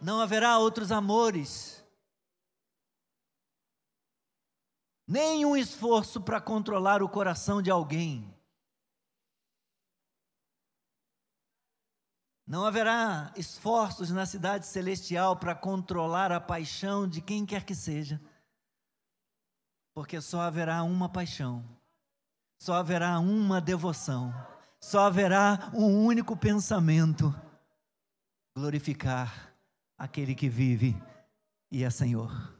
[0.00, 1.79] Não haverá outros amores
[5.10, 8.32] nenhum esforço para controlar o coração de alguém.
[12.46, 18.20] Não haverá esforços na cidade celestial para controlar a paixão de quem quer que seja,
[19.92, 21.64] porque só haverá uma paixão,
[22.62, 24.32] só haverá uma devoção,
[24.80, 27.34] só haverá um único pensamento:
[28.56, 29.56] glorificar
[29.98, 30.96] aquele que vive
[31.70, 32.59] e é Senhor.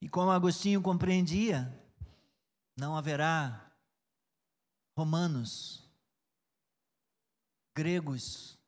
[0.00, 1.72] E como Agostinho compreendia,
[2.76, 3.72] não haverá
[4.96, 5.82] romanos,
[7.74, 8.58] gregos,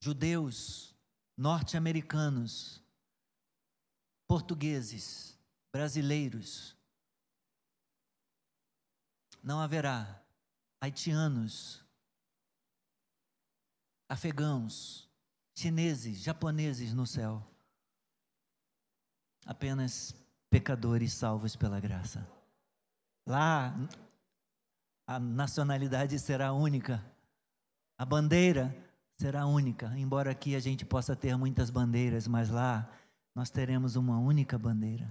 [0.00, 0.94] judeus,
[1.36, 2.82] norte-americanos,
[4.26, 5.38] portugueses,
[5.70, 6.74] brasileiros.
[9.42, 10.22] Não haverá
[10.80, 11.84] haitianos,
[14.08, 15.10] afegãos,
[15.54, 17.53] chineses, japoneses no céu
[19.44, 20.14] apenas
[20.50, 22.26] pecadores salvos pela graça.
[23.26, 23.74] Lá,
[25.06, 27.04] a nacionalidade será única,
[27.98, 28.74] a bandeira
[29.16, 32.90] será única, embora aqui a gente possa ter muitas bandeiras, mas lá
[33.34, 35.08] nós teremos uma única bandeira.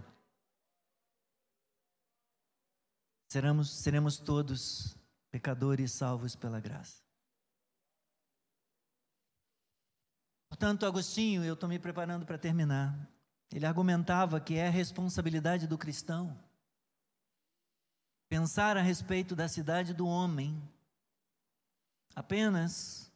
[3.32, 4.96] Seremos, seremos todos
[5.32, 7.02] pecadores salvos pela graça.
[10.48, 13.10] Portanto, Agostinho, eu estou me preparando para terminar.
[13.54, 16.36] Ele argumentava que é responsabilidade do cristão
[18.28, 20.60] pensar a respeito da cidade do homem
[22.16, 23.12] apenas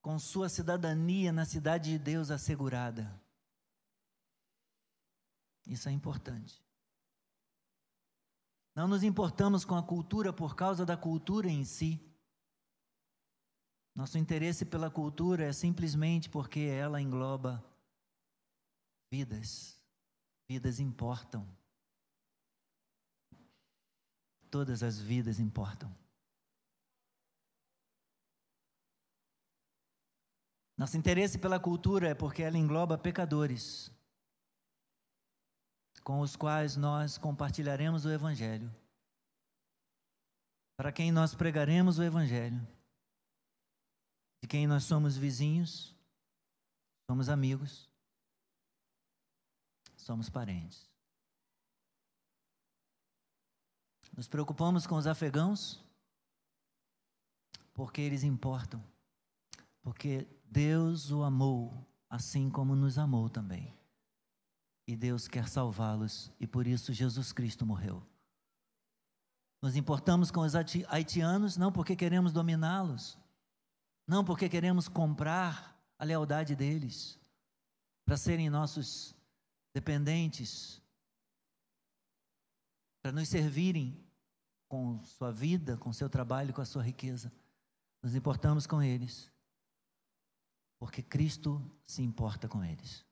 [0.00, 3.20] com sua cidadania na cidade de Deus assegurada.
[5.66, 6.62] Isso é importante.
[8.76, 12.00] Não nos importamos com a cultura por causa da cultura em si.
[13.92, 17.73] Nosso interesse pela cultura é simplesmente porque ela engloba
[19.14, 19.80] vidas.
[20.48, 21.46] Vidas importam.
[24.50, 25.96] Todas as vidas importam.
[30.76, 33.88] Nosso interesse pela cultura é porque ela engloba pecadores,
[36.02, 38.74] com os quais nós compartilharemos o Evangelho,
[40.76, 42.60] para quem nós pregaremos o Evangelho,
[44.42, 45.96] de quem nós somos vizinhos,
[47.08, 47.93] somos amigos,
[50.04, 50.90] somos parentes.
[54.14, 55.82] Nos preocupamos com os afegãos,
[57.72, 58.84] porque eles importam,
[59.82, 63.74] porque Deus o amou, assim como nos amou também.
[64.86, 68.06] E Deus quer salvá-los, e por isso Jesus Cristo morreu.
[69.62, 73.18] Nos importamos com os haitianos não porque queremos dominá-los,
[74.06, 77.18] não porque queremos comprar a lealdade deles,
[78.04, 79.16] para serem nossos
[79.74, 80.80] dependentes,
[83.02, 84.02] para nos servirem
[84.68, 87.30] com sua vida, com seu trabalho, com a sua riqueza.
[88.02, 89.30] Nos importamos com eles
[90.84, 93.06] porque Cristo se importa com eles.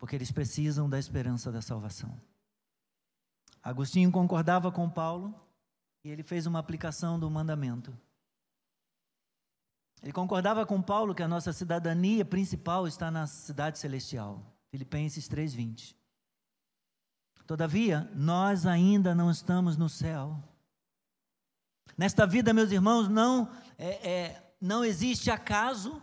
[0.00, 2.20] Porque eles precisam da esperança da salvação.
[3.62, 5.32] Agostinho concordava com Paulo
[6.02, 7.96] e ele fez uma aplicação do mandamento.
[10.02, 14.44] Ele concordava com Paulo que a nossa cidadania principal está na cidade celestial.
[14.76, 15.96] Filipenses 3:20.
[17.46, 20.36] Todavia, nós ainda não estamos no céu.
[21.96, 26.02] Nesta vida, meus irmãos, não é, é, não existe acaso,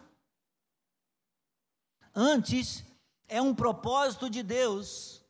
[2.15, 2.85] Antes,
[3.27, 5.23] é um propósito de Deus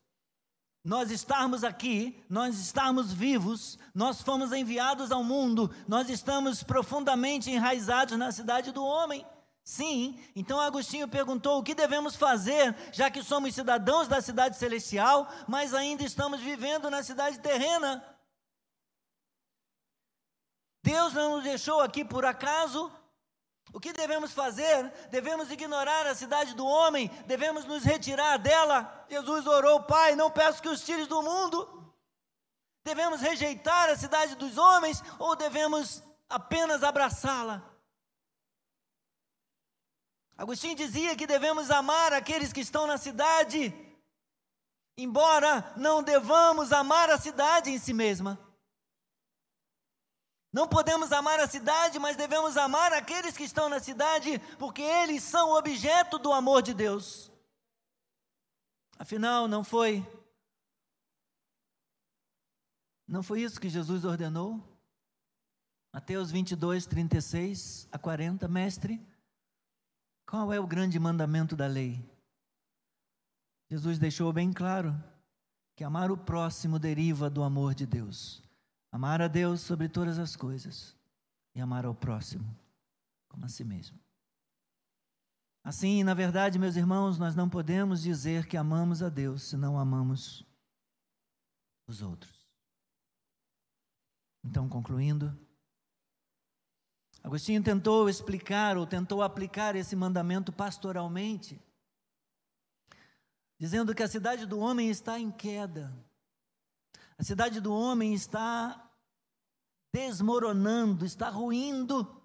[0.84, 8.18] nós estarmos aqui, nós estarmos vivos, nós fomos enviados ao mundo, nós estamos profundamente enraizados
[8.18, 9.26] na cidade do homem.
[9.64, 15.28] Sim, então Agostinho perguntou o que devemos fazer, já que somos cidadãos da cidade celestial,
[15.48, 18.04] mas ainda estamos vivendo na cidade terrena.
[20.84, 22.92] Deus não nos deixou aqui por acaso,
[23.72, 24.92] o que devemos fazer?
[25.10, 29.06] Devemos ignorar a cidade do homem, devemos nos retirar dela.
[29.10, 31.94] Jesus orou, Pai, não peço que os tires do mundo.
[32.84, 37.73] Devemos rejeitar a cidade dos homens ou devemos apenas abraçá-la?
[40.38, 43.74] Agostinho dizia que devemos amar aqueles que estão na cidade,
[44.98, 48.40] embora não devamos amar a cidade em si mesma.
[50.52, 55.24] Não podemos amar a cidade, mas devemos amar aqueles que estão na cidade, porque eles
[55.24, 57.32] são objeto do amor de Deus.
[59.00, 60.06] Afinal, não foi
[63.08, 64.62] não foi isso que Jesus ordenou?
[65.92, 69.00] Mateus 22, 36 a 40, mestre,
[70.34, 72.04] qual é o grande mandamento da lei?
[73.70, 74.92] Jesus deixou bem claro
[75.76, 78.42] que amar o próximo deriva do amor de Deus.
[78.92, 80.98] Amar a Deus sobre todas as coisas
[81.54, 82.44] e amar ao próximo
[83.30, 84.00] como a si mesmo.
[85.64, 89.78] Assim, na verdade, meus irmãos, nós não podemos dizer que amamos a Deus se não
[89.78, 90.44] amamos
[91.88, 92.50] os outros.
[94.44, 95.38] Então, concluindo,
[97.24, 101.58] Agostinho tentou explicar ou tentou aplicar esse mandamento pastoralmente,
[103.58, 105.96] dizendo que a cidade do homem está em queda.
[107.18, 108.92] A cidade do homem está
[109.94, 112.22] desmoronando, está ruindo,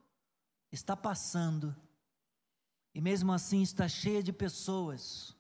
[0.72, 1.76] está passando.
[2.92, 5.36] E mesmo assim está cheia de pessoas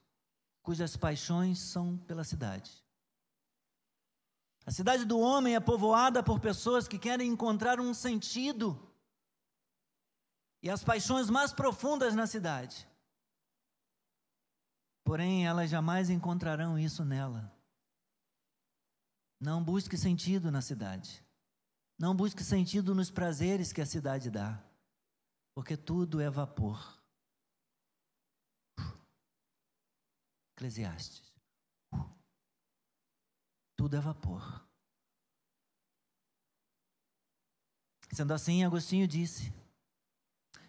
[0.62, 2.70] cujas paixões são pela cidade.
[4.64, 8.87] A cidade do homem é povoada por pessoas que querem encontrar um sentido
[10.62, 12.88] e as paixões mais profundas na cidade.
[15.04, 17.50] Porém, elas jamais encontrarão isso nela.
[19.40, 21.24] Não busque sentido na cidade.
[21.98, 24.62] Não busque sentido nos prazeres que a cidade dá.
[25.54, 27.02] porque tudo é vapor.
[30.54, 31.34] Eclesiastes.
[33.76, 34.64] Tudo é vapor.
[38.12, 39.52] Sendo assim, Agostinho disse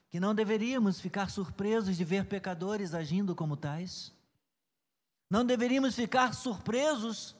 [0.10, 4.12] que não deveríamos ficar surpresos de ver pecadores agindo como tais.
[5.30, 7.36] Não deveríamos ficar surpresos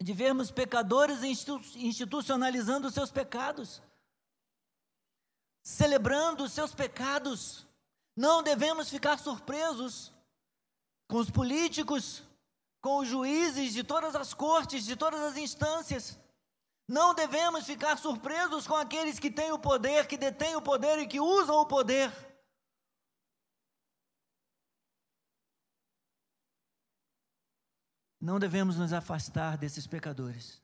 [0.00, 1.22] de vermos pecadores
[1.76, 3.80] institucionalizando seus pecados,
[5.62, 7.66] celebrando os seus pecados.
[8.16, 10.12] Não devemos ficar surpresos
[11.06, 12.22] com os políticos,
[12.80, 16.18] com os juízes de todas as cortes, de todas as instâncias.
[16.88, 21.08] Não devemos ficar surpresos com aqueles que têm o poder, que detêm o poder e
[21.08, 22.12] que usam o poder.
[28.20, 30.62] Não devemos nos afastar desses pecadores,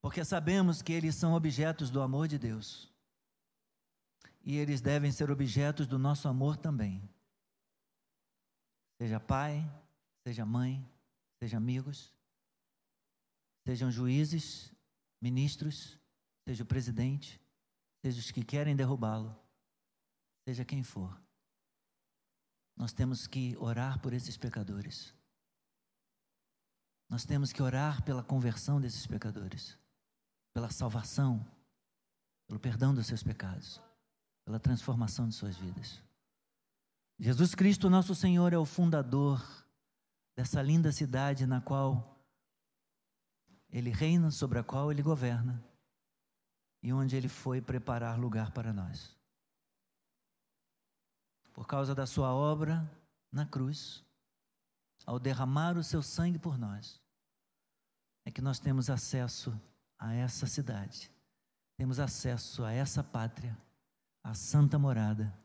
[0.00, 2.92] porque sabemos que eles são objetos do amor de Deus
[4.44, 7.02] e eles devem ser objetos do nosso amor também.
[9.00, 9.64] Seja pai,
[10.22, 10.84] seja mãe,
[11.38, 12.12] seja amigos,
[13.64, 14.72] sejam juízes,
[15.20, 15.98] ministros,
[16.46, 17.40] seja o presidente,
[18.02, 19.34] seja os que querem derrubá-lo,
[20.46, 21.18] seja quem for.
[22.76, 25.14] Nós temos que orar por esses pecadores.
[27.08, 29.78] Nós temos que orar pela conversão desses pecadores,
[30.52, 31.46] pela salvação,
[32.46, 33.80] pelo perdão dos seus pecados,
[34.44, 36.02] pela transformação de suas vidas.
[37.18, 39.42] Jesus Cristo, nosso Senhor, é o fundador
[40.36, 42.13] dessa linda cidade na qual
[43.74, 45.62] Ele reina, sobre a qual Ele governa
[46.82, 49.14] e onde Ele foi preparar lugar para nós.
[51.52, 52.90] Por causa da Sua obra
[53.30, 54.02] na cruz,
[55.04, 57.02] ao derramar o Seu sangue por nós,
[58.24, 59.52] é que nós temos acesso
[59.98, 61.10] a essa cidade,
[61.76, 63.58] temos acesso a essa pátria,
[64.22, 65.36] a santa morada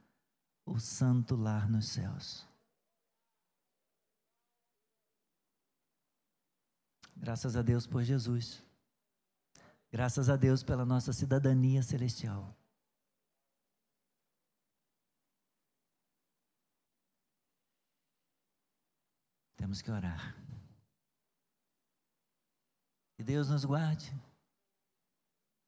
[0.70, 2.48] o santo lar nos céus.
[7.20, 8.64] Graças a Deus por Jesus.
[9.92, 12.56] Graças a Deus pela nossa cidadania celestial.
[19.58, 20.36] Temos que orar.
[23.18, 24.10] Que Deus nos guarde.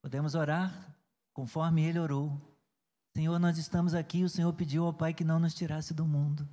[0.02, 0.96] Podemos orar
[1.34, 2.40] conforme Ele orou.
[3.14, 6.48] Senhor, nós estamos aqui, o Senhor pediu ao Pai que não nos tirasse do mundo.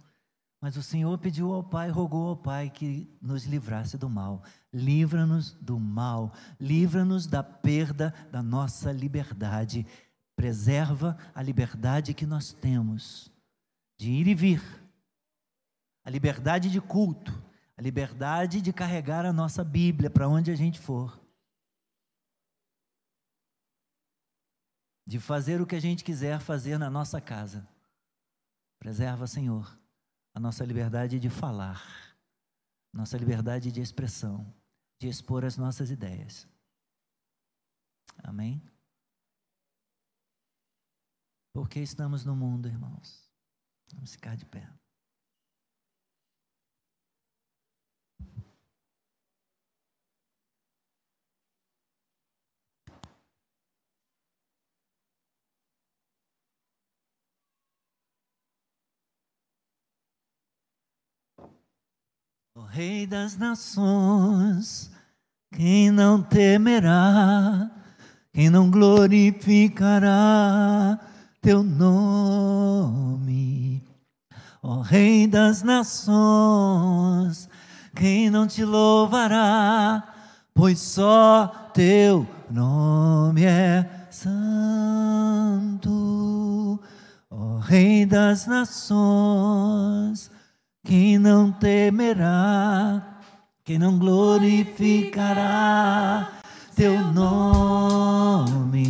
[0.61, 4.42] Mas o Senhor pediu ao Pai, rogou ao Pai que nos livrasse do mal.
[4.72, 9.86] Livra-nos do mal, livra-nos da perda da nossa liberdade.
[10.34, 13.30] Preserva a liberdade que nós temos
[13.96, 14.62] de ir e vir,
[16.04, 17.32] a liberdade de culto,
[17.76, 21.18] a liberdade de carregar a nossa Bíblia para onde a gente for.
[25.09, 27.66] de fazer o que a gente quiser fazer na nossa casa.
[28.78, 29.74] Preserva, Senhor,
[30.39, 31.82] a nossa liberdade de falar,
[32.93, 34.55] nossa liberdade de expressão,
[35.01, 36.47] de expor as nossas ideias.
[38.22, 38.62] Amém?
[41.53, 43.28] Porque estamos no mundo, irmãos.
[43.93, 44.70] Vamos ficar de pé.
[62.79, 64.89] Rei das Nações,
[65.53, 67.68] quem não temerá,
[68.33, 70.07] quem não glorificará
[71.43, 72.62] teu nome.
[74.62, 77.49] Ó Rei das Nações,
[77.97, 80.14] quem não te louvará,
[80.55, 84.39] pois só teu nome é santo.
[87.29, 90.31] Ó Rei das Nações,
[90.85, 93.20] quem não temerá,
[93.64, 96.29] quem não glorificará
[96.74, 98.81] teu nome,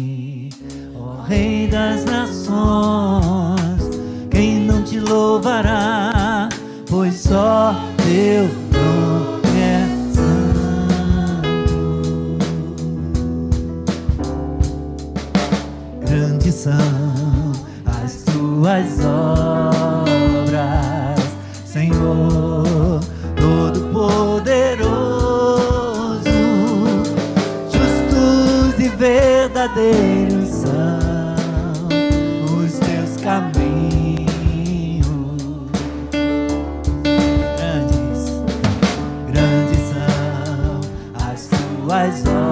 [0.95, 3.59] ó Rei das nações,
[4.31, 6.49] quem não te louvará,
[6.89, 11.59] pois só teu nome é santo.
[16.07, 17.53] Grandes são
[17.87, 20.18] as tuas obras
[21.71, 22.99] Senhor
[23.37, 24.89] Todo-Poderoso,
[27.71, 31.37] justos e verdadeiros são
[32.57, 33.77] os teus caminhos.
[37.59, 38.43] Grandes,
[39.31, 40.81] grandes são
[41.31, 42.48] as tuas obras,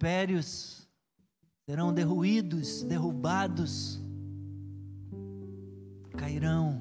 [0.00, 0.88] impérios
[1.68, 4.00] serão derruídos, derrubados,
[6.16, 6.80] cairão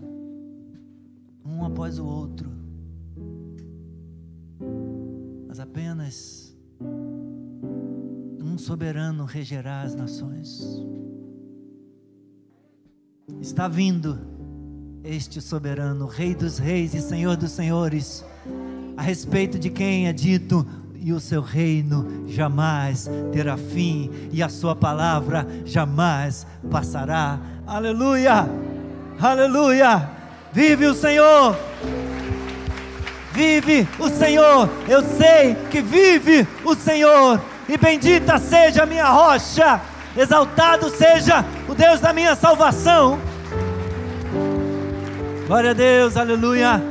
[1.43, 2.49] um após o outro.
[5.49, 6.57] Mas apenas
[8.41, 10.81] um soberano regerá as nações.
[13.41, 14.17] Está vindo
[15.03, 18.23] este soberano, Rei dos Reis e Senhor dos Senhores,
[18.95, 20.65] a respeito de quem é dito:
[21.01, 27.39] e o seu reino jamais terá fim, e a sua palavra jamais passará.
[27.65, 28.47] Aleluia!
[29.19, 30.09] Aleluia!
[30.51, 31.55] Vive o Senhor!
[33.31, 34.69] Vive o Senhor!
[34.87, 37.41] Eu sei que vive o Senhor!
[37.67, 39.79] E bendita seja a minha rocha!
[40.17, 43.19] Exaltado seja o Deus da minha salvação!
[45.47, 46.81] Glória a Deus, aleluia.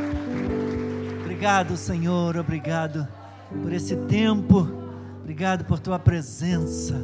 [1.20, 3.17] Obrigado, Senhor, obrigado
[3.62, 4.68] por esse tempo,
[5.20, 6.94] obrigado por tua presença,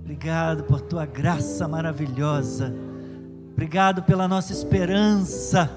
[0.00, 2.72] obrigado por tua graça maravilhosa,
[3.52, 5.70] obrigado pela nossa esperança,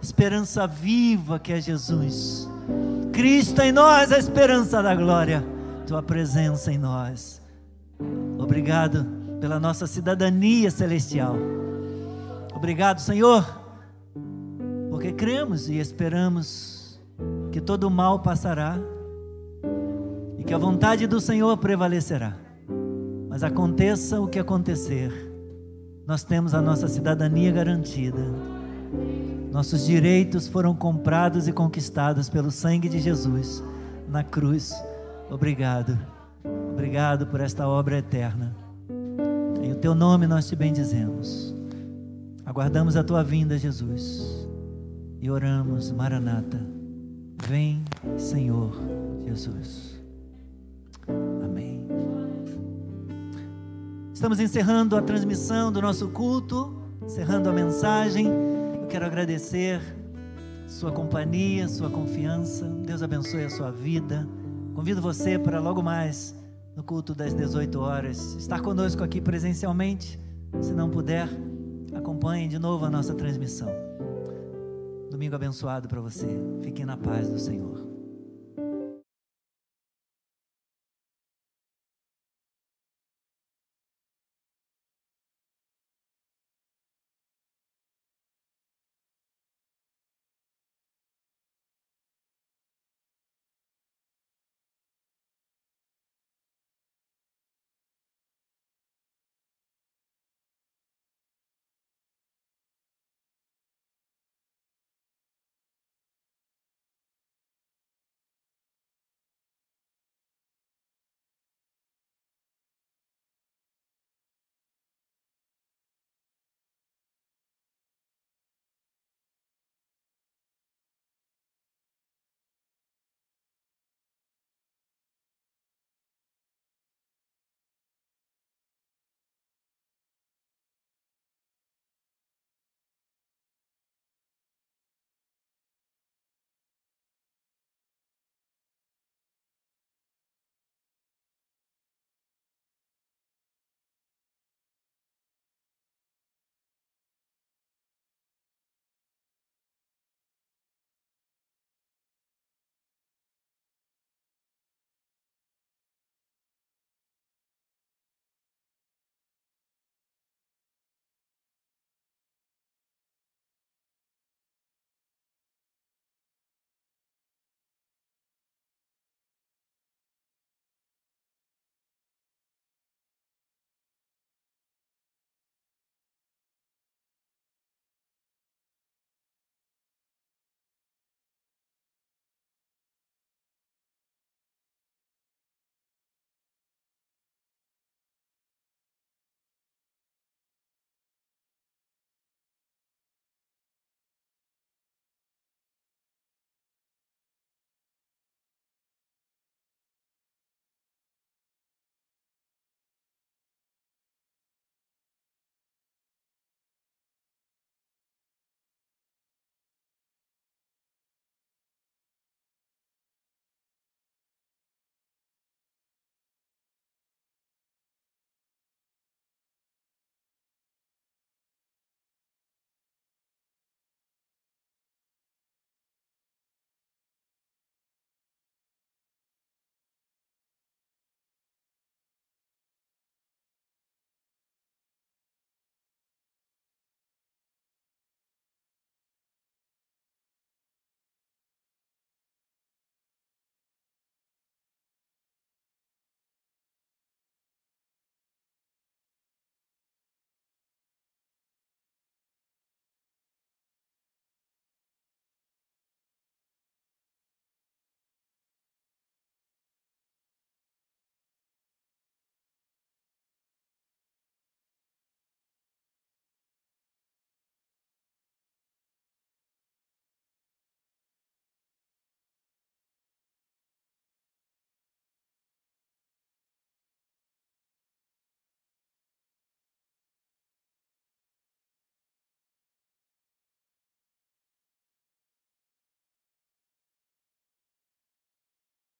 [0.00, 2.48] esperança viva que é Jesus.
[3.12, 5.44] Cristo em nós, a esperança da glória,
[5.86, 7.40] tua presença em nós.
[8.38, 9.06] Obrigado
[9.40, 11.36] pela nossa cidadania celestial.
[12.54, 13.66] Obrigado, Senhor
[14.96, 16.98] porque cremos e esperamos
[17.52, 18.78] que todo mal passará
[20.46, 22.36] que a vontade do Senhor prevalecerá.
[23.28, 25.12] Mas aconteça o que acontecer,
[26.06, 28.22] nós temos a nossa cidadania garantida.
[29.52, 33.62] Nossos direitos foram comprados e conquistados pelo sangue de Jesus
[34.08, 34.72] na cruz.
[35.30, 35.98] Obrigado.
[36.72, 38.54] Obrigado por esta obra eterna.
[39.62, 41.54] Em o teu nome nós te bendizemos.
[42.44, 44.46] Aguardamos a tua vinda, Jesus
[45.26, 46.60] e oramos, Maranata,
[47.48, 47.82] vem,
[48.16, 48.72] Senhor
[49.24, 49.95] Jesus.
[54.16, 58.26] Estamos encerrando a transmissão do nosso culto, encerrando a mensagem.
[58.80, 59.78] Eu quero agradecer
[60.66, 62.64] sua companhia, sua confiança.
[62.64, 64.26] Deus abençoe a sua vida.
[64.74, 66.34] Convido você para logo mais
[66.74, 70.18] no culto das 18 horas estar conosco aqui presencialmente.
[70.62, 71.28] Se não puder,
[71.94, 73.68] acompanhe de novo a nossa transmissão.
[75.10, 76.40] Domingo abençoado para você.
[76.62, 77.85] Fique na paz do Senhor.